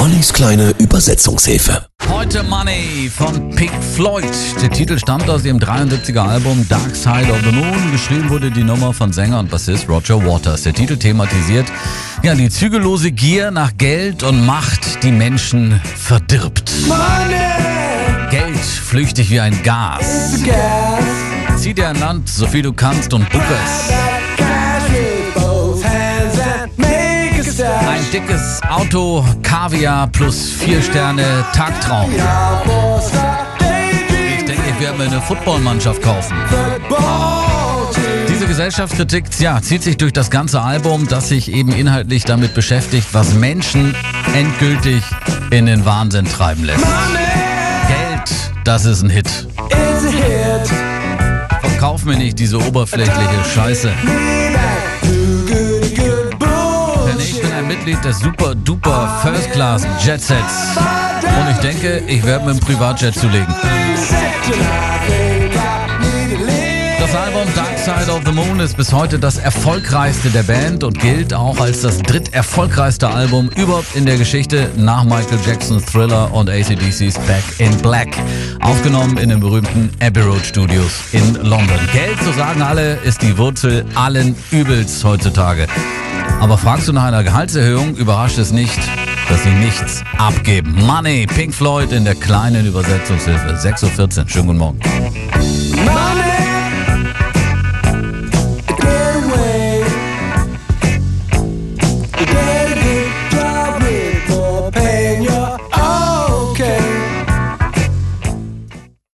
[0.00, 1.86] Ollis kleine Übersetzungshilfe.
[2.08, 4.24] Heute Money von Pink Floyd.
[4.62, 7.92] Der Titel stammt aus ihrem 73er Album Dark Side of the Moon.
[7.92, 10.62] Geschrieben wurde die Nummer von Sänger und Bassist Roger Waters.
[10.62, 11.66] Der Titel thematisiert
[12.22, 16.72] ja die zügellose Gier nach Geld und Macht, die Menschen verdirbt.
[18.30, 20.40] Geld flüchtig wie ein Gas.
[21.58, 23.42] Zieh dir ein Land, so viel du kannst und buch
[28.12, 32.10] dickes Auto, Kaviar plus vier Sterne, Tagtraum.
[34.38, 36.36] Ich denke, ich werde mir eine Footballmannschaft kaufen.
[38.28, 43.08] Diese Gesellschaftskritik ja, zieht sich durch das ganze Album, das sich eben inhaltlich damit beschäftigt,
[43.12, 43.94] was Menschen
[44.34, 45.04] endgültig
[45.50, 46.84] in den Wahnsinn treiben lässt.
[47.86, 49.46] Geld, das ist ein Hit.
[51.60, 53.92] Verkauf mir nicht diese oberflächliche Scheiße.
[57.80, 60.76] Mitglied des Super Duper First Class Jet Sets.
[61.40, 63.46] Und ich denke, ich werde mit dem Privatjet zulegen.
[66.98, 70.98] Das Album Dark Side of the Moon ist bis heute das erfolgreichste der Band und
[70.98, 76.50] gilt auch als das dritterfolgreichste Album überhaupt in der Geschichte nach Michael Jacksons Thriller und
[76.50, 78.14] ACDC's Back in Black.
[78.60, 81.78] Aufgenommen in den berühmten Abbey Road Studios in London.
[81.94, 85.66] Geld, so sagen alle, ist die Wurzel allen Übels heutzutage.
[86.40, 88.78] Aber fragst du nach einer Gehaltserhöhung, überrascht es nicht,
[89.28, 90.74] dass sie nichts abgeben.
[90.86, 93.54] Money, Pink Floyd in der kleinen Übersetzungshilfe.
[93.56, 94.28] 6.14 Uhr.
[94.28, 94.78] Schönen guten Morgen.
[95.84, 96.29] Money!